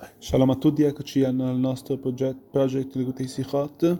Shalom 0.00 0.48
a 0.48 0.56
tutti, 0.56 0.82
eccoci 0.82 1.24
al 1.24 1.34
nostro 1.34 1.98
progetto 1.98 2.48
Project 2.50 2.94
Likutei 2.94 3.28
Sichot. 3.28 3.98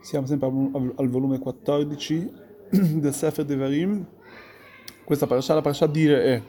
Siamo 0.00 0.26
sempre 0.26 0.46
al, 0.46 0.92
al 0.94 1.08
volume 1.08 1.40
14 1.40 2.32
del 2.70 3.12
Sefer 3.12 3.44
Devarim. 3.44 4.06
Questa 5.04 5.26
parasha, 5.26 5.54
la 5.54 5.60
parasha 5.60 5.88
dire 5.88 6.22
è 6.22 6.42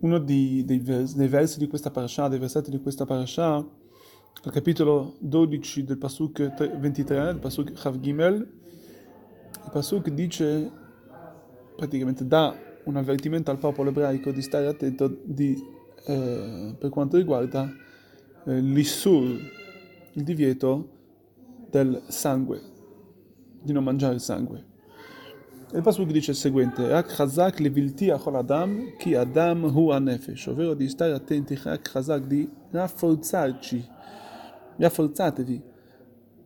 uno 0.00 0.18
dei, 0.18 0.64
dei, 0.66 0.80
vers, 0.80 1.14
dei, 1.14 1.28
versi 1.28 1.58
di 1.58 1.66
questa 1.66 1.90
parasha, 1.90 2.28
dei 2.28 2.38
versetti 2.38 2.70
di 2.70 2.80
questa 2.80 3.06
parasha, 3.06 3.54
al 3.54 4.52
capitolo 4.52 5.14
12 5.20 5.84
del 5.84 5.96
Pasuk 5.96 6.76
23, 6.78 7.24
del 7.24 7.38
Pasuk 7.38 7.72
Chav 7.72 7.98
Gimel. 8.00 8.36
Il 8.36 9.70
Pasuk 9.72 10.10
dice, 10.10 10.70
praticamente 11.74 12.26
dà 12.26 12.67
un 12.88 12.96
avvertimento 12.96 13.50
al 13.50 13.58
popolo 13.58 13.90
ebraico 13.90 14.32
di 14.32 14.40
stare 14.40 14.66
attento 14.66 15.20
di, 15.22 15.62
eh, 16.06 16.74
per 16.78 16.88
quanto 16.88 17.18
riguarda 17.18 17.70
eh, 18.46 18.60
l'issur, 18.60 19.38
il 20.12 20.22
divieto 20.22 20.88
del 21.70 22.02
sangue, 22.08 22.60
di 23.60 23.72
non 23.72 23.84
mangiare 23.84 24.14
il 24.14 24.20
sangue. 24.20 24.64
E 25.70 25.76
il 25.76 25.82
Pasuk 25.82 26.10
dice 26.10 26.30
il 26.30 26.36
seguente: 26.38 26.88
Rak 26.88 27.14
chazak 27.14 27.58
levilti 27.58 28.08
achol 28.08 28.36
adam, 28.36 28.96
ki 28.96 29.14
adam 29.14 29.64
hu 29.64 29.90
anefesh, 29.90 30.46
ovvero 30.46 30.72
di 30.72 30.88
stare 30.88 31.12
attenti, 31.12 31.60
rak 31.62 31.90
chazak, 31.90 32.26
di 32.26 32.48
rafforzarci, 32.70 33.86
rafforzatevi 34.78 35.62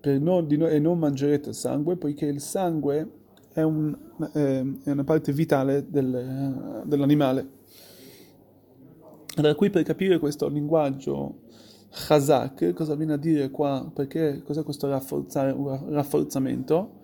per 0.00 0.18
non, 0.18 0.48
no, 0.50 0.66
e 0.66 0.80
non 0.80 0.98
mangerete 0.98 1.50
il 1.50 1.54
sangue, 1.54 1.96
poiché 1.96 2.26
il 2.26 2.40
sangue 2.40 3.20
è, 3.52 3.62
un, 3.62 3.96
è 4.32 4.90
una 4.90 5.04
parte 5.04 5.32
vitale 5.32 5.86
del, 5.88 6.82
dell'animale. 6.84 7.60
Allora 9.36 9.54
qui 9.54 9.70
per 9.70 9.82
capire 9.82 10.18
questo 10.18 10.48
linguaggio 10.48 11.40
chazak, 11.90 12.72
cosa 12.72 12.94
viene 12.94 13.14
a 13.14 13.16
dire 13.16 13.50
qua, 13.50 13.90
perché 13.92 14.42
cos'è 14.42 14.62
questo 14.62 14.88
rafforzamento, 14.88 17.00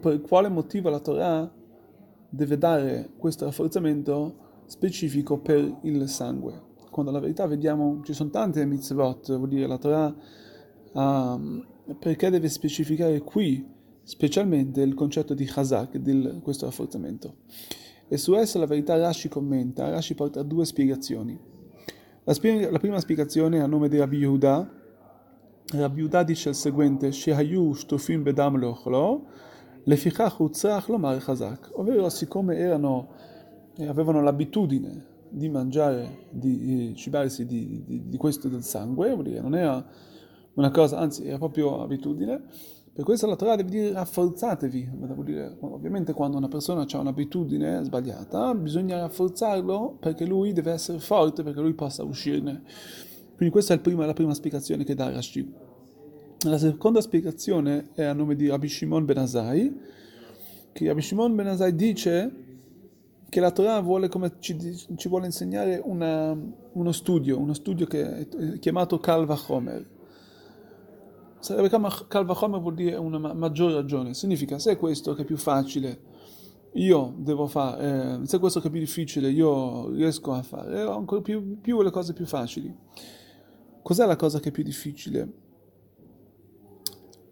per 0.00 0.20
quale 0.22 0.48
motivo 0.48 0.88
la 0.88 1.00
Torah 1.00 1.52
deve 2.28 2.58
dare 2.58 3.10
questo 3.16 3.44
rafforzamento 3.44 4.48
specifico 4.66 5.38
per 5.38 5.78
il 5.82 6.08
sangue. 6.08 6.68
Quando 6.90 7.12
la 7.12 7.20
verità 7.20 7.46
vediamo, 7.46 8.00
ci 8.04 8.12
sono 8.12 8.30
tante 8.30 8.64
mitzvot, 8.64 9.36
vuol 9.36 9.48
dire 9.48 9.66
la 9.66 9.78
Torah 9.78 10.14
ha 10.92 11.38
perché 11.98 12.30
deve 12.30 12.48
specificare 12.48 13.20
qui 13.20 13.66
specialmente 14.02 14.82
il 14.82 14.94
concetto 14.94 15.34
di 15.34 15.44
Chazak, 15.44 15.96
di 15.96 16.40
questo 16.42 16.66
rafforzamento. 16.66 17.36
E 18.08 18.16
su 18.16 18.34
esso 18.34 18.58
la 18.58 18.66
verità 18.66 18.96
Rashi 18.96 19.28
commenta, 19.28 19.88
Rashi 19.88 20.14
porta 20.14 20.42
due 20.42 20.64
spiegazioni. 20.64 21.38
La, 22.24 22.34
spie- 22.34 22.70
la 22.70 22.78
prima 22.78 22.98
spiegazione 22.98 23.58
è 23.58 23.60
a 23.60 23.66
nome 23.66 23.88
di 23.88 23.98
Rabbi 23.98 24.18
Yehuda. 24.18 24.78
Rabbi 25.72 25.98
Yehuda 25.98 26.22
dice 26.24 26.48
il 26.48 26.54
seguente, 26.56 27.12
Shehayu 27.12 27.72
shtufim 27.72 28.22
bedam 28.22 28.56
lochlo, 28.56 29.26
lefichach 29.84 30.40
utzach 30.40 30.88
lomar 30.88 31.22
Chazak, 31.22 31.70
ovvero 31.74 32.08
siccome 32.08 32.56
erano, 32.56 33.08
avevano 33.78 34.20
l'abitudine 34.20 35.06
di 35.28 35.48
mangiare, 35.48 36.26
di, 36.30 36.92
cibarsi 36.96 37.46
di, 37.46 37.84
di, 37.86 38.08
di 38.08 38.16
questo 38.16 38.48
del 38.48 38.64
sangue, 38.64 39.14
non 39.40 39.54
era 39.54 39.86
una 40.54 40.70
cosa, 40.70 40.98
anzi 40.98 41.24
è 41.24 41.38
proprio 41.38 41.82
abitudine. 41.82 42.42
Per 42.92 43.04
questo 43.04 43.26
la 43.26 43.36
Torah 43.36 43.56
deve 43.56 43.70
dire 43.70 43.92
rafforzatevi, 43.92 44.90
dire, 45.24 45.56
ovviamente 45.60 46.12
quando 46.12 46.36
una 46.36 46.48
persona 46.48 46.84
ha 46.90 46.98
un'abitudine 46.98 47.84
sbagliata 47.84 48.52
bisogna 48.54 48.98
rafforzarlo 48.98 49.96
perché 50.00 50.26
lui 50.26 50.52
deve 50.52 50.72
essere 50.72 50.98
forte, 50.98 51.42
perché 51.42 51.60
lui 51.60 51.72
possa 51.72 52.02
uscirne. 52.02 52.62
Quindi 53.36 53.54
questa 53.54 53.74
è 53.74 53.78
prima, 53.78 54.04
la 54.06 54.12
prima 54.12 54.34
spiegazione 54.34 54.84
che 54.84 54.94
dà 54.94 55.10
Rashi. 55.10 55.50
La 56.46 56.58
seconda 56.58 57.00
spiegazione 57.00 57.90
è 57.94 58.02
a 58.02 58.12
nome 58.12 58.34
di 58.34 58.48
Rabbi 58.48 58.68
Shimon 58.68 59.04
Ben 59.04 59.18
Azai, 59.18 59.80
che 60.72 60.86
Rabbi 60.86 61.00
Shimon 61.00 61.34
Ben 61.36 61.46
Azai 61.46 61.74
dice 61.74 62.34
che 63.28 63.40
la 63.40 63.52
Torah 63.52 63.80
vuole, 63.80 64.10
ci, 64.40 64.58
ci 64.96 65.08
vuole 65.08 65.26
insegnare 65.26 65.80
una, 65.82 66.36
uno 66.72 66.92
studio, 66.92 67.38
uno 67.38 67.54
studio 67.54 67.86
che 67.86 68.28
è 68.28 68.58
chiamato 68.58 68.98
Kalva 68.98 69.38
Homer 69.46 69.98
Sarebbe 71.40 71.70
calva 72.06 72.34
vuol 72.58 72.74
dire 72.74 72.96
una 72.96 73.32
maggiore 73.32 73.74
ragione. 73.74 74.14
Significa 74.14 74.58
se 74.58 74.72
è 74.72 74.76
questo 74.76 75.14
che 75.14 75.22
è 75.22 75.24
più 75.24 75.38
facile, 75.38 76.00
io 76.74 77.14
devo 77.16 77.46
fare, 77.46 78.20
eh, 78.20 78.26
se 78.26 78.36
è 78.36 78.40
questo 78.40 78.60
che 78.60 78.68
è 78.68 78.70
più 78.70 78.78
difficile, 78.78 79.30
io 79.30 79.90
riesco 79.90 80.32
a 80.32 80.42
fare, 80.42 80.82
ho 80.82 80.96
ancora 80.96 81.22
più, 81.22 81.60
più 81.60 81.82
le 81.82 81.90
cose 81.90 82.12
più 82.12 82.26
facili. 82.26 82.72
Cos'è 83.82 84.06
la 84.06 84.16
cosa 84.16 84.38
che 84.38 84.50
è 84.50 84.52
più 84.52 84.62
difficile? 84.62 85.32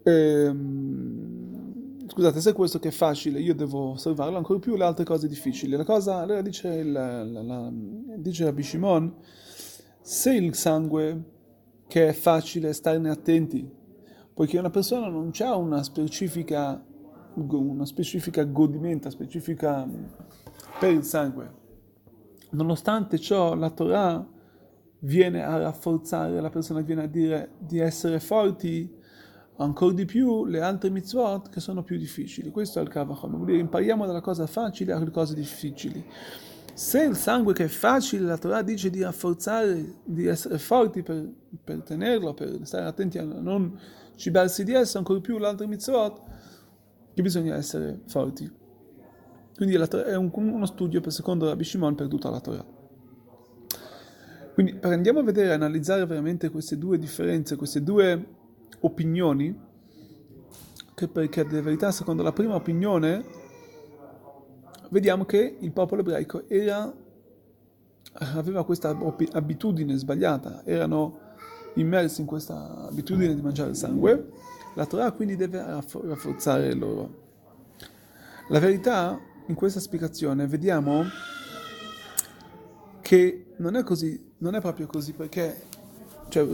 Ehm, 0.03 2.07
scusate, 2.07 2.41
se 2.41 2.49
è 2.49 2.53
questo 2.53 2.79
che 2.79 2.89
è 2.89 2.91
facile, 2.91 3.39
io 3.39 3.53
devo 3.53 3.91
osservarlo, 3.91 4.37
ancora 4.37 4.59
più 4.59 4.75
le 4.75 4.85
altre 4.85 5.05
cose 5.05 5.27
difficili. 5.27 5.75
La 5.75 5.85
cosa, 5.85 6.17
allora 6.17 6.41
dice, 6.41 6.67
il, 6.69 6.91
la, 6.91 7.23
la, 7.23 7.71
dice 8.17 8.45
Rabbi 8.45 8.63
Shimon, 8.63 9.15
se 10.01 10.33
il 10.33 10.55
sangue 10.55 11.23
che 11.87 12.07
è 12.07 12.13
facile 12.13 12.73
starne 12.73 13.09
attenti, 13.09 13.77
poiché 14.39 14.57
una 14.57 14.69
persona 14.69 15.09
non 15.09 15.31
ha 15.37 15.55
una 15.57 15.83
specifica, 15.83 16.81
una 17.33 17.85
specifica 17.85 18.45
godimento, 18.45 19.09
specifica 19.09 19.85
per 20.79 20.93
il 20.93 21.03
sangue. 21.03 21.53
Nonostante 22.51 23.19
ciò, 23.19 23.53
la 23.53 23.69
Torah 23.69 24.25
viene 24.99 25.43
a 25.43 25.57
rafforzare, 25.57 26.39
la 26.39 26.49
persona 26.49 26.79
viene 26.79 27.03
a 27.03 27.07
dire 27.07 27.49
di 27.57 27.79
essere 27.79 28.21
forti 28.21 28.89
ancora 29.57 29.93
di 29.93 30.05
più 30.05 30.45
le 30.45 30.61
altre 30.61 30.89
mitzvot 30.89 31.49
che 31.49 31.59
sono 31.59 31.83
più 31.83 31.97
difficili. 31.97 32.49
Questo 32.49 32.79
è 32.79 32.81
il 32.81 32.87
Kavachom, 32.87 33.31
vuol 33.35 33.45
dire 33.45 33.57
impariamo 33.57 34.05
dalla 34.05 34.21
cosa 34.21 34.47
facile 34.47 34.93
alle 34.93 35.11
cose 35.11 35.35
difficili. 35.35 36.01
Se 36.73 37.03
il 37.03 37.17
sangue 37.17 37.51
che 37.51 37.65
è 37.65 37.67
facile, 37.67 38.23
la 38.23 38.37
Torah 38.37 38.61
dice 38.61 38.89
di 38.89 39.01
rafforzare, 39.01 39.95
di 40.05 40.27
essere 40.27 40.57
forti 40.59 41.03
per, 41.03 41.29
per 41.61 41.81
tenerlo, 41.81 42.33
per 42.33 42.59
stare 42.61 42.85
attenti 42.85 43.17
a 43.17 43.23
non 43.25 43.77
cibarsi 44.19 44.65
di 44.65 44.73
esso, 44.73 44.97
ancora 44.97 45.21
più 45.21 45.37
l'altro 45.37 45.65
mitzvot, 45.65 46.21
che 47.13 47.21
bisogna 47.21 47.55
essere 47.55 48.01
forti. 48.05 48.51
Quindi 49.55 49.75
è 49.75 50.15
un, 50.15 50.29
uno 50.33 50.65
studio 50.65 50.99
per 50.99 51.11
secondo 51.11 51.47
Rabbi 51.47 51.63
Shimon 51.63 51.95
per 51.95 52.07
tutta 52.07 52.29
la 52.29 52.39
Torah. 52.41 52.65
Quindi 54.53 54.75
per 54.75 54.91
andiamo 54.91 55.19
a 55.19 55.23
vedere, 55.23 55.53
analizzare 55.53 56.05
veramente 56.05 56.49
queste 56.49 56.77
due 56.77 56.97
differenze, 56.97 57.55
queste 57.55 57.81
due 57.81 58.25
opinioni, 58.81 59.57
che 60.93 61.07
perché 61.07 61.41
in 61.41 61.63
verità 61.63 61.91
secondo 61.91 62.21
la 62.21 62.33
prima 62.33 62.55
opinione 62.55 63.23
vediamo 64.89 65.23
che 65.23 65.57
il 65.59 65.71
popolo 65.71 66.01
ebraico 66.01 66.47
era, 66.49 66.93
aveva 68.13 68.65
questa 68.65 68.97
abitudine 69.31 69.95
sbagliata, 69.95 70.65
erano 70.65 71.28
immersi 71.75 72.21
in 72.21 72.27
questa 72.27 72.87
abitudine 72.87 73.33
di 73.35 73.41
mangiare 73.41 73.69
il 73.69 73.75
sangue, 73.75 74.31
la 74.75 74.85
Torah 74.85 75.11
quindi 75.11 75.35
deve 75.35 75.63
rafforzare 75.63 76.73
loro. 76.73 77.27
La 78.49 78.59
verità, 78.59 79.19
in 79.47 79.55
questa 79.55 79.79
spiegazione, 79.79 80.47
vediamo 80.47 81.03
che 83.01 83.53
non 83.57 83.75
è 83.75 83.83
così, 83.83 84.33
non 84.37 84.55
è 84.55 84.61
proprio 84.61 84.87
così, 84.87 85.13
perché 85.13 85.61
cioè, 86.29 86.47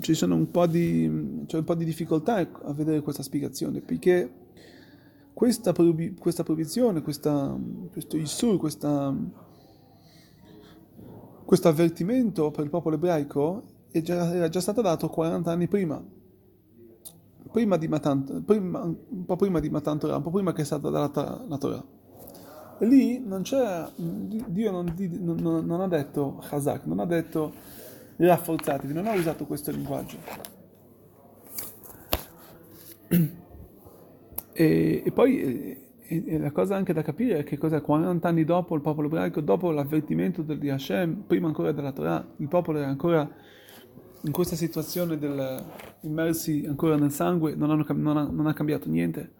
ci 0.00 0.14
sono 0.14 0.34
un 0.34 0.50
po' 0.50 0.66
di, 0.66 1.44
c'è 1.46 1.58
un 1.58 1.64
po' 1.64 1.74
di 1.74 1.84
difficoltà 1.84 2.36
a 2.36 2.72
vedere 2.72 3.02
questa 3.02 3.22
spiegazione, 3.22 3.80
perché 3.80 4.32
questa, 5.32 5.72
questa 6.18 6.42
proibizione, 6.42 7.02
questa, 7.02 7.56
questo 7.92 8.16
Isur, 8.16 8.58
questa, 8.58 9.14
questo 11.44 11.68
avvertimento 11.68 12.50
per 12.50 12.64
il 12.64 12.70
popolo 12.70 12.96
ebraico 12.96 13.62
era 13.92 14.48
già 14.48 14.60
stato 14.60 14.82
dato 14.82 15.08
40 15.08 15.50
anni 15.50 15.68
prima, 15.68 16.02
prima 17.50 17.76
di 17.76 17.88
Matan, 17.88 18.42
prima, 18.44 18.82
un 18.82 19.24
po' 19.24 19.36
prima 19.36 19.60
di 19.60 19.70
Matan 19.70 19.98
Torah, 19.98 20.16
un 20.16 20.22
po' 20.22 20.30
prima 20.30 20.52
che 20.52 20.62
è 20.62 20.64
stata 20.64 20.90
data 20.90 21.44
la 21.46 21.58
Torah. 21.58 21.84
Lì 22.80 23.20
non 23.20 23.42
c'è, 23.42 23.86
Dio 23.96 24.70
non, 24.70 24.94
non, 25.18 25.66
non 25.66 25.80
ha 25.80 25.88
detto 25.88 26.42
Chazak, 26.42 26.86
non 26.86 27.00
ha 27.00 27.04
detto 27.04 27.52
rafforzatevi, 28.16 28.92
non 28.92 29.06
ha 29.06 29.12
usato 29.12 29.46
questo 29.46 29.70
linguaggio. 29.70 30.16
E, 34.52 35.02
e 35.04 35.12
poi 35.12 35.78
e, 36.10 36.24
e 36.26 36.38
la 36.38 36.50
cosa 36.50 36.74
anche 36.74 36.92
da 36.92 37.02
capire 37.02 37.38
è 37.38 37.44
che 37.44 37.56
cos'è 37.56 37.80
40 37.80 38.26
anni 38.26 38.44
dopo 38.44 38.74
il 38.74 38.80
popolo 38.80 39.06
ebraico, 39.06 39.40
dopo 39.40 39.70
l'avvertimento 39.70 40.42
di 40.42 40.68
Hashem, 40.68 41.22
prima 41.26 41.46
ancora 41.46 41.70
della 41.70 41.92
Torah, 41.92 42.26
il 42.38 42.48
popolo 42.48 42.78
era 42.78 42.88
ancora 42.88 43.30
in 44.22 44.32
questa 44.32 44.56
situazione 44.56 45.18
del 45.18 45.64
immersi 46.00 46.64
ancora 46.66 46.96
nel 46.96 47.12
sangue, 47.12 47.54
non, 47.54 47.70
hanno, 47.70 47.84
non, 47.88 48.16
ha, 48.16 48.28
non 48.30 48.46
ha, 48.46 48.52
cambiato 48.52 48.88
niente. 48.88 49.38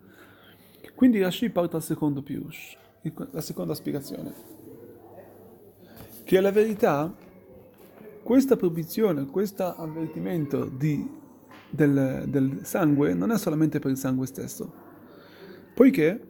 Quindi 0.94 1.21
Rashi 1.21 1.50
porta 1.50 1.77
al 1.77 1.82
secondo 1.82 2.23
piush, 2.23 2.77
la 3.31 3.41
seconda 3.41 3.75
spiegazione. 3.75 4.32
che 6.25 6.41
la 6.41 6.53
verità, 6.53 7.12
questa 8.23 8.56
proibizione, 8.56 9.27
questo 9.27 9.75
avvertimento 9.75 10.65
di, 10.65 11.09
del, 11.69 12.25
del 12.29 12.61
sangue 12.62 13.15
non 13.15 13.31
è 13.31 13.38
solamente 13.38 13.79
per 13.79 13.91
il 13.91 13.97
sangue 13.97 14.26
stesso, 14.26 14.73
poiché 15.75 16.29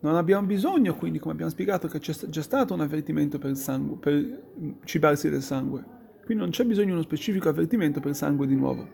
non 0.00 0.16
abbiamo 0.16 0.46
bisogno, 0.46 0.94
quindi, 0.96 1.18
come 1.18 1.32
abbiamo 1.32 1.50
spiegato, 1.50 1.88
che 1.88 1.98
c'è 1.98 2.14
già 2.28 2.42
stato 2.42 2.72
un 2.72 2.80
avvertimento 2.80 3.38
per 3.38 3.50
il 3.50 3.56
sangue, 3.56 3.96
per 3.96 4.42
cibarsi 4.84 5.28
del 5.28 5.42
sangue. 5.42 5.98
Quindi 6.24 6.42
non 6.42 6.50
c'è 6.50 6.64
bisogno 6.64 6.86
di 6.86 6.92
uno 6.92 7.02
specifico 7.02 7.48
avvertimento 7.48 8.00
per 8.00 8.14
sangue 8.14 8.46
di 8.46 8.54
nuovo. 8.54 8.86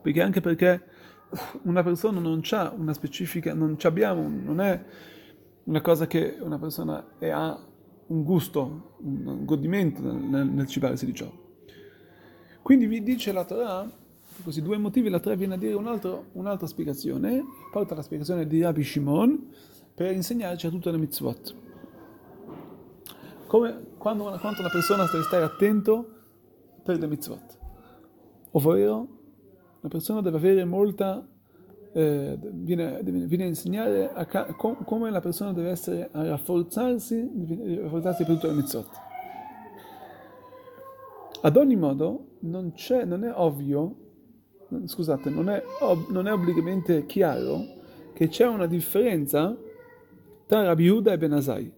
Perché 0.00 0.22
anche 0.22 0.40
perché 0.40 0.82
una 1.64 1.82
persona 1.82 2.20
non 2.20 2.40
ha 2.50 2.72
una 2.76 2.92
specifica, 2.94 3.52
non 3.52 3.76
abbiamo, 3.82 4.28
non 4.28 4.60
è 4.60 4.84
una 5.64 5.80
cosa 5.80 6.06
che 6.06 6.36
una 6.40 6.58
persona 6.58 7.18
è, 7.18 7.28
ha 7.28 7.58
un 8.06 8.22
gusto, 8.22 8.96
un 9.02 9.44
godimento 9.44 10.00
nel, 10.00 10.46
nel 10.46 10.66
cibarsi 10.66 11.04
di 11.04 11.14
ciò. 11.14 11.30
Quindi 12.62 12.86
vi 12.86 13.02
dice 13.02 13.32
la 13.32 13.44
Torah, 13.44 13.90
questi 14.42 14.62
due 14.62 14.78
motivi, 14.78 15.08
la 15.08 15.20
Torah 15.20 15.36
viene 15.36 15.54
a 15.54 15.58
dire 15.58 15.74
un 15.74 15.86
altro, 15.86 16.26
un'altra 16.32 16.66
spiegazione, 16.66 17.42
porta 17.70 17.94
la 17.94 18.02
spiegazione 18.02 18.46
di 18.46 18.62
Rabbi 18.62 18.82
Shimon 18.82 19.52
per 19.94 20.12
insegnarci 20.12 20.66
a 20.66 20.70
tutte 20.70 20.90
le 20.90 20.98
mitzvot. 20.98 21.54
Come 23.46 23.87
quando 23.98 24.24
una, 24.24 24.38
quando 24.38 24.60
una 24.60 24.70
persona 24.70 25.04
deve 25.04 25.24
stare 25.24 25.44
attento 25.44 26.14
per 26.82 26.98
le 26.98 27.06
mitzvot, 27.06 27.58
ovvero 28.52 29.08
la 29.80 29.88
persona 29.88 30.20
deve 30.20 30.38
avere 30.38 30.64
molta 30.64 31.26
eh, 31.92 32.38
viene, 32.40 33.00
viene, 33.02 33.44
a 33.44 33.46
insegnare 33.46 34.12
a 34.12 34.24
ca- 34.26 34.46
com- 34.54 34.84
come 34.84 35.10
la 35.10 35.20
persona 35.20 35.52
deve 35.52 35.70
essere 35.70 36.08
a 36.12 36.22
rafforzarsi, 36.22 37.80
rafforzarsi 37.82 38.24
per 38.24 38.34
tutte 38.34 38.46
le 38.46 38.54
mitzvot. 38.54 38.88
Ad 41.40 41.56
ogni 41.56 41.76
modo, 41.76 42.26
non, 42.40 42.72
non 43.04 43.24
è 43.24 43.32
ovvio, 43.34 43.96
scusate, 44.84 45.30
non 45.30 45.48
è, 45.48 45.62
ob- 45.80 46.10
non 46.10 46.26
è 46.26 46.32
obbligamente 46.32 47.06
chiaro 47.06 47.76
che 48.12 48.28
c'è 48.28 48.46
una 48.46 48.66
differenza 48.66 49.56
tra 50.46 50.62
Rabbi 50.64 50.84
Yehuda 50.84 51.12
e 51.12 51.18
Benazai. 51.18 51.72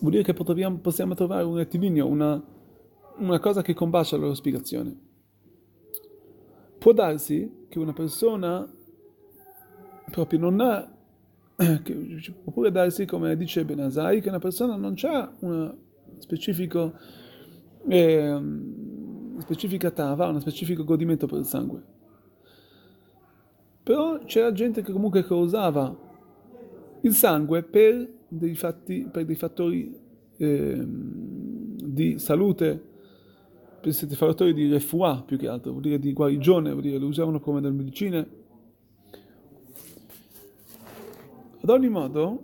Vuol 0.00 0.12
dire 0.12 0.22
che 0.22 0.32
possiamo, 0.32 0.78
possiamo 0.78 1.14
trovare 1.14 1.44
un 1.44 1.56
rettilineo, 1.56 2.06
una, 2.06 2.42
una 3.16 3.38
cosa 3.40 3.62
che 3.62 3.74
combacia 3.74 4.16
la 4.16 4.22
loro 4.22 4.34
spiegazione. 4.34 4.96
Può 6.78 6.92
darsi 6.92 7.66
che 7.68 7.78
una 7.78 7.92
persona 7.92 8.70
proprio 10.10 10.38
non 10.38 10.60
ha, 10.60 10.88
oppure 12.44 12.70
darsi, 12.70 13.04
come 13.06 13.36
dice 13.36 13.64
Benazai, 13.64 14.20
che 14.20 14.28
una 14.28 14.38
persona 14.38 14.76
non 14.76 14.94
ha 15.02 15.32
una 15.40 15.76
specifico, 16.18 16.94
eh, 17.88 18.40
specifica 19.40 19.90
tava, 19.90 20.28
un 20.28 20.40
specifico 20.40 20.84
godimento 20.84 21.26
per 21.26 21.38
il 21.38 21.44
sangue. 21.44 21.82
Però 23.82 24.18
c'era 24.24 24.52
gente 24.52 24.82
che 24.82 24.92
comunque 24.92 25.24
causava 25.24 25.96
il 27.00 27.14
sangue 27.14 27.62
per 27.62 28.16
dei, 28.28 28.54
fatti, 28.54 29.08
per 29.10 29.24
dei 29.24 29.34
fattori 29.34 29.96
eh, 30.36 30.84
di 30.86 32.18
salute 32.18 32.88
questi 33.80 34.06
fattori 34.14 34.52
di 34.52 34.68
refuah 34.68 35.22
più 35.22 35.38
che 35.38 35.48
altro, 35.48 35.70
vuol 35.70 35.82
dire 35.82 35.98
di 35.98 36.12
guarigione, 36.12 36.70
vuol 36.70 36.82
dire 36.82 36.98
lo 36.98 37.06
usavano 37.06 37.40
come 37.40 37.60
delle 37.60 37.74
medicine. 37.74 38.28
Ad 41.60 41.68
ogni 41.68 41.88
modo, 41.88 42.42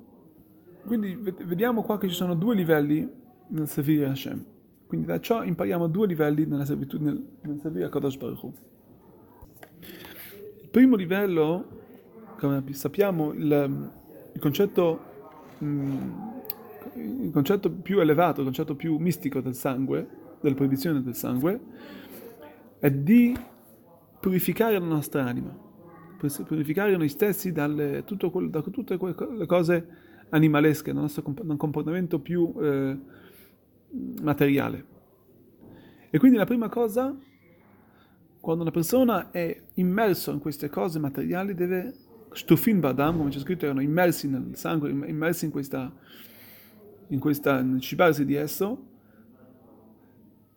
quindi 0.87 1.15
vediamo 1.45 1.83
qua 1.83 1.99
che 1.99 2.09
ci 2.09 2.15
sono 2.15 2.35
due 2.35 2.55
livelli 2.55 3.09
nel 3.49 3.69
servire 3.69 4.07
Hashem. 4.07 4.45
Quindi 4.87 5.07
da 5.07 5.19
ciò 5.21 5.43
impariamo 5.43 5.89
due 5.89 6.07
livelli 6.07 6.47
nella 6.47 6.65
servitù, 6.65 6.99
nel, 7.01 7.23
nel 7.41 7.59
servire 7.59 7.87
a 7.87 7.89
Kadosh 7.89 8.17
Baruch 8.17 8.43
Hu. 8.43 8.53
Il 10.63 10.69
primo 10.71 10.97
livello, 10.97 11.67
come 12.39 12.63
sappiamo, 12.73 13.33
il, 13.33 13.91
il 14.33 14.41
concetto 14.41 15.13
il 15.59 17.31
concetto 17.33 17.71
più 17.71 18.01
elevato, 18.01 18.41
il 18.41 18.47
concetto 18.47 18.75
più 18.75 18.97
mistico 18.99 19.41
del 19.41 19.55
sangue, 19.55 20.07
della 20.41 20.55
proibizione 20.55 21.03
del 21.03 21.15
sangue, 21.15 21.61
è 22.79 22.91
di 22.91 23.37
purificare 24.21 24.79
la 24.79 24.87
nostra 24.87 25.25
anima, 25.25 25.57
purificare 26.47 26.97
noi 26.97 27.09
stessi 27.09 27.53
dalle, 27.53 28.05
quello, 28.31 28.49
da 28.49 28.63
tutte 28.63 28.97
quelle 28.97 29.47
cose 29.47 29.87
animalesche, 30.31 30.93
dal 30.93 31.03
nostro 31.03 31.23
comportamento 31.23 32.19
più 32.21 32.53
eh, 32.61 32.99
materiale. 34.23 34.93
E 36.11 36.19
quindi 36.19 36.37
la 36.37 36.45
prima 36.45 36.69
cosa, 36.69 37.15
quando 38.41 38.63
una 38.63 38.71
persona 38.71 39.31
è 39.31 39.63
immerso 39.75 40.31
in 40.31 40.39
queste 40.39 40.69
cose 40.69 40.99
materiali, 40.99 41.55
deve, 41.55 41.95
stufin 42.35 42.81
badam, 42.81 43.17
come 43.17 43.31
c'è 43.31 43.39
scritto, 43.39 43.65
erano 43.65 43.81
immersi 43.81 44.29
nel 44.29 44.51
sangue, 44.55 44.91
immersi 44.91 45.47
in 45.47 45.51
questa, 45.51 45.91
in 47.09 47.19
questa, 47.19 47.63
nel 47.63 47.81
cibarsi 47.81 48.25
di 48.25 48.35
esso, 48.35 48.93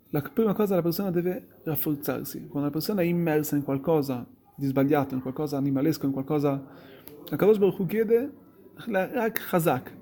la 0.10 0.22
prima 0.22 0.54
cosa 0.54 0.76
la 0.76 0.82
persona 0.82 1.12
deve 1.12 1.48
rafforzarsi. 1.64 2.48
Quando 2.48 2.68
la 2.68 2.74
persona 2.74 3.02
è 3.02 3.06
immersa 3.06 3.56
in 3.56 3.64
qualcosa 3.64 4.26
di 4.56 4.66
sbagliato, 4.66 5.16
in 5.16 5.22
qualcosa 5.22 5.58
animalesco, 5.58 6.06
in 6.06 6.12
qualcosa... 6.12 6.64
La 7.30 7.36
Kadosh 7.36 7.58
Baruch 7.58 7.80
Hu 7.80 7.86
chiede 7.86 8.32
Rak 8.86 9.48
Chazak. 9.50 9.94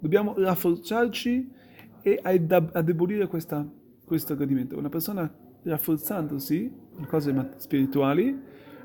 Dobbiamo 0.00 0.34
rafforzarci 0.36 1.50
e 2.02 2.20
adebolire 2.22 3.28
questa, 3.28 3.64
questo 4.04 4.34
gradimento. 4.34 4.76
Una 4.76 4.88
persona 4.88 5.32
rafforzandosi 5.62 6.72
in 6.98 7.06
cose 7.06 7.50
spirituali, 7.58 8.36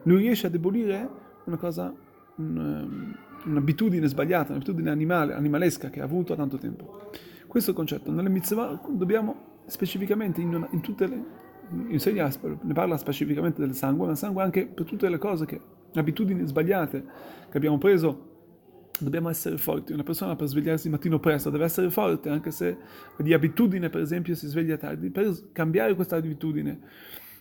lui 0.04 0.22
riesce 0.22 0.46
a 0.46 0.50
debolire 0.52 1.10
una 1.46 1.58
cosa, 1.58 1.92
un, 2.38 3.14
un'abitudine 3.46 4.08
sbagliata, 4.08 4.52
un'abitudine 4.52 4.90
animale, 4.90 5.34
animalesca 5.34 5.90
che 5.90 6.02
ha 6.02 6.04
avuto 6.04 6.34
da 6.34 6.42
tanto 6.42 6.58
tempo. 6.58 7.10
Questo 7.46 7.74
concetto. 7.74 8.12
Nelle 8.12 8.30
mitzvah 8.30 8.80
dobbiamo 8.90 9.62
specificamente 9.66 10.42
in, 10.42 10.68
in 10.72 10.82
tutte 10.82 11.08
le... 11.08 11.46
In 11.90 12.00
Segna 12.00 12.32
ne 12.62 12.74
parla 12.74 12.96
specificamente 12.96 13.60
del 13.60 13.76
sangue, 13.76 14.06
ma 14.06 14.14
il 14.14 14.18
sangue 14.18 14.42
anche 14.42 14.68
per 14.68 14.86
tutte 14.86 15.10
le 15.10 15.18
cose 15.18 15.46
che, 15.46 15.60
abitudini 15.96 16.48
sbagliate 16.48 17.06
che 17.50 17.58
abbiamo 17.58 17.78
preso 17.78 18.36
dobbiamo 19.00 19.30
essere 19.30 19.58
forti. 19.58 19.94
Una 19.94 20.04
persona 20.04 20.36
per 20.36 20.48
svegliarsi 20.48 20.90
mattino 20.90 21.20
presto 21.20 21.50
deve 21.50 21.66
essere 21.66 21.90
forte, 21.90 22.30
anche 22.30 22.52
se 22.52 22.78
di 23.18 23.34
abitudine, 23.34 23.90
per 23.90 24.02
esempio, 24.02 24.34
si 24.36 24.48
sveglia 24.48 24.78
tardi. 24.78 25.10
Per 25.10 25.52
cambiare 25.52 25.94
questa 25.96 26.16
abitudine, 26.16 26.80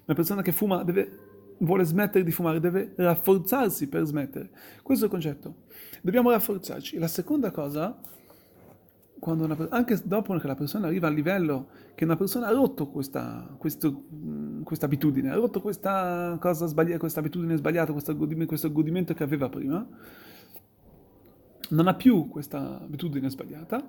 una 0.04 0.16
persona 0.16 0.42
che 0.42 0.52
fuma 0.52 0.82
deve, 0.82 1.18
vuole 1.58 1.84
smettere 1.84 2.24
di 2.24 2.32
fumare, 2.32 2.60
deve 2.60 2.92
rafforzarsi 2.96 3.88
per 3.88 4.04
smettere. 4.04 4.50
Questo 4.82 5.04
è 5.04 5.06
il 5.08 5.12
concetto. 5.12 5.54
Dobbiamo 6.02 6.30
rafforzarci. 6.30 6.98
La 6.98 7.08
seconda 7.08 7.50
cosa 7.50 7.98
una, 9.18 9.68
anche 9.70 10.00
dopo 10.04 10.36
che 10.36 10.46
la 10.46 10.54
persona 10.54 10.86
arriva 10.86 11.08
al 11.08 11.14
livello 11.14 11.68
che 11.94 12.04
una 12.04 12.16
persona 12.16 12.46
ha 12.46 12.52
rotto 12.52 12.88
questa, 12.88 13.54
questo, 13.56 14.04
questa 14.62 14.86
abitudine, 14.86 15.30
ha 15.30 15.34
rotto 15.34 15.60
questa 15.60 16.36
cosa 16.40 16.66
sbagliata, 16.66 16.98
questa 16.98 17.20
abitudine 17.20 17.56
sbagliata, 17.56 17.92
questo 17.92 18.14
godimento, 18.14 18.46
questo 18.46 18.70
godimento 18.70 19.14
che 19.14 19.22
aveva 19.22 19.48
prima, 19.48 19.86
non 21.70 21.88
ha 21.88 21.94
più 21.94 22.28
questa 22.28 22.80
abitudine 22.80 23.30
sbagliata, 23.30 23.82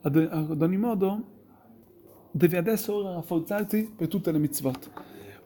ad, 0.00 0.16
ad 0.16 0.62
ogni 0.62 0.76
modo 0.76 1.32
deve 2.30 2.56
adesso 2.56 3.14
rafforzarsi 3.14 3.92
per 3.94 4.08
tutte 4.08 4.32
le 4.32 4.38
mitzvot, 4.38 4.90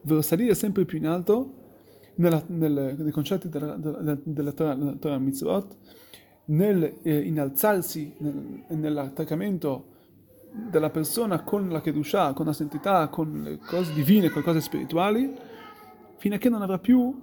ovvero 0.08 0.22
salire 0.22 0.54
sempre 0.54 0.84
più 0.86 0.98
in 0.98 1.06
alto 1.06 1.54
nella, 2.16 2.42
nel, 2.46 2.96
nei 2.98 3.12
concetti 3.12 3.48
della, 3.48 3.76
della, 3.76 4.18
della 4.22 4.52
Torah, 4.52 4.76
Torah 4.98 5.18
mitzvot, 5.18 5.76
nel 6.46 6.98
eh, 7.02 7.20
innalzarsi 7.20 8.14
nel, 8.18 8.64
nell'attaccamento 8.68 9.96
della 10.50 10.90
persona 10.90 11.42
con 11.42 11.68
la 11.68 11.80
Kedushah, 11.80 12.32
con 12.32 12.46
la 12.46 12.52
santità, 12.52 13.08
con 13.08 13.42
le 13.42 13.58
cose 13.58 13.92
divine, 13.92 14.30
con 14.30 14.38
le 14.38 14.46
cose 14.46 14.60
spirituali, 14.60 15.32
fino 16.16 16.34
a 16.34 16.38
che 16.38 16.48
non 16.48 16.62
avrà 16.62 16.78
più, 16.78 17.22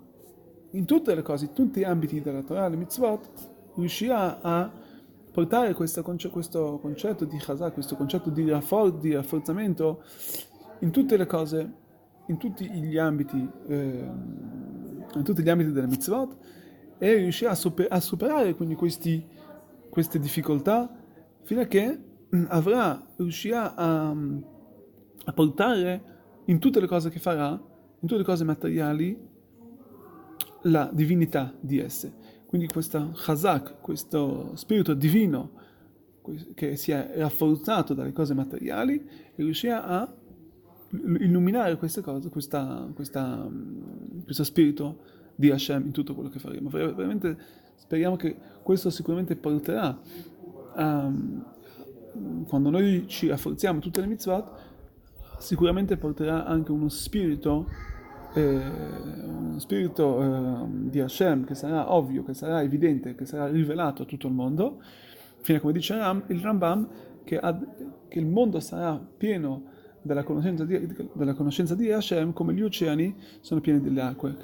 in 0.71 0.85
tutte 0.85 1.15
le 1.15 1.21
cose, 1.23 1.45
in 1.45 1.53
tutti 1.53 1.79
gli 1.79 1.83
ambiti 1.83 2.21
della 2.21 2.43
Torah, 2.43 2.67
le 2.67 2.77
mitzvot, 2.77 3.29
riuscirà 3.75 4.39
a 4.41 4.71
portare 5.31 5.73
questo, 5.73 6.01
conce- 6.03 6.29
questo 6.29 6.79
concetto 6.81 7.25
di 7.25 7.37
chazak, 7.37 7.73
questo 7.73 7.95
concetto 7.95 8.29
di, 8.29 8.47
raffor- 8.47 8.99
di, 8.99 9.13
rafforzamento 9.13 10.03
in 10.79 10.91
tutte 10.91 11.17
le 11.17 11.25
cose, 11.25 11.73
in 12.27 12.37
tutti 12.37 12.69
gli 12.69 12.97
ambiti, 12.97 13.49
eh, 13.67 14.09
in 15.13 15.23
tutti 15.23 15.41
gli 15.41 15.49
ambiti 15.49 15.71
delle 15.71 15.87
mitzvot, 15.87 16.37
e 16.97 17.15
riuscirà 17.15 17.51
a, 17.51 17.55
super, 17.55 17.87
a 17.89 17.99
superare 17.99 18.55
quindi 18.55 18.75
questi, 18.75 19.25
queste 19.89 20.19
difficoltà 20.19 20.89
fino 21.43 21.61
a 21.61 21.65
che 21.65 21.99
avrà, 22.47 23.05
riuscirà 23.17 23.75
a, 23.75 24.09
a, 24.09 25.33
portare 25.33 26.13
in 26.45 26.59
tutte 26.59 26.79
le 26.79 26.87
cose 26.87 27.09
che 27.09 27.19
farà, 27.19 27.49
in 27.51 28.07
tutte 28.07 28.17
le 28.17 28.23
cose 28.23 28.43
materiali, 28.43 29.33
la 30.63 30.89
divinità 30.91 31.53
di 31.59 31.79
esse. 31.79 32.13
Quindi 32.45 32.67
questo 32.67 33.11
chazak, 33.13 33.81
questo 33.81 34.55
spirito 34.55 34.93
divino 34.93 35.63
che 36.55 36.75
si 36.75 36.91
è 36.91 37.11
rafforzato 37.17 37.93
dalle 37.93 38.11
cose 38.11 38.33
materiali 38.33 39.07
riuscirà 39.35 39.83
a 39.83 40.11
illuminare 41.19 41.77
queste 41.77 42.01
cose, 42.01 42.29
questa, 42.29 42.87
questa, 42.93 43.47
questo 44.23 44.43
spirito 44.43 44.99
di 45.35 45.51
Hashem 45.51 45.85
in 45.85 45.91
tutto 45.91 46.13
quello 46.13 46.29
che 46.29 46.39
faremo. 46.39 46.69
Veramente 46.69 47.37
speriamo 47.75 48.15
che 48.15 48.35
questo 48.63 48.89
sicuramente 48.89 49.35
porterà 49.35 49.99
a, 50.73 51.11
quando 52.47 52.69
noi 52.69 53.05
ci 53.07 53.27
rafforziamo 53.27 53.79
tutte 53.79 54.01
le 54.01 54.07
mitzvot, 54.07 54.51
sicuramente 55.37 55.97
porterà 55.97 56.45
anche 56.45 56.71
uno 56.71 56.89
spirito, 56.89 57.67
eh, 58.33 58.61
uno 59.25 59.59
spirito 59.59 60.21
eh, 60.21 60.67
di 60.89 60.99
Hashem 60.99 61.45
che 61.45 61.55
sarà 61.55 61.93
ovvio, 61.93 62.23
che 62.23 62.33
sarà 62.33 62.61
evidente, 62.61 63.15
che 63.15 63.25
sarà 63.25 63.47
rivelato 63.47 64.03
a 64.03 64.05
tutto 64.05 64.27
il 64.27 64.33
mondo, 64.33 64.81
fino 65.41 65.57
a 65.57 65.61
come 65.61 65.73
dice 65.73 65.93
il 66.27 66.39
Rambam, 66.39 66.87
che, 67.23 67.37
ad, 67.37 67.65
che 68.07 68.19
il 68.19 68.25
mondo 68.25 68.59
sarà 68.59 68.97
pieno 69.17 69.73
della 70.05 70.23
conoscenza, 70.23 70.63
di, 70.65 70.87
della 71.13 71.33
conoscenza 71.33 71.73
di 71.73 71.91
Hashem 71.91 72.31
come 72.31 72.53
gli 72.53 72.61
oceani 72.61 73.15
sono 73.41 73.59
pieni 73.59 73.81
delle 73.81 74.01
acque. 74.01 74.35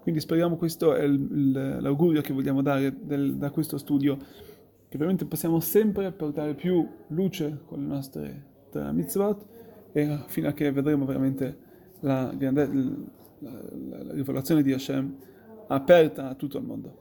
Quindi 0.00 0.20
speriamo 0.20 0.56
questo 0.56 0.94
è 0.94 1.02
il, 1.02 1.78
l'augurio 1.80 2.20
che 2.20 2.32
vogliamo 2.32 2.62
dare 2.62 2.96
del, 3.02 3.36
da 3.36 3.50
questo 3.50 3.78
studio, 3.78 4.16
che 4.88 4.96
veramente 4.96 5.24
possiamo 5.24 5.58
sempre 5.60 6.10
portare 6.12 6.54
più 6.54 6.86
luce 7.08 7.62
con 7.66 7.80
le 7.80 7.86
nostre 7.86 8.46
mitzvot 8.72 9.46
e 9.92 10.18
fino 10.26 10.48
a 10.48 10.52
che 10.52 10.70
vedremo 10.70 11.04
veramente 11.04 11.58
la, 12.00 12.32
la, 12.38 12.50
la, 12.52 12.64
la 13.38 14.12
rivelazione 14.12 14.62
di 14.62 14.72
Hashem 14.72 15.16
aperta 15.68 16.28
a 16.28 16.34
tutto 16.34 16.58
il 16.58 16.64
mondo. 16.64 16.96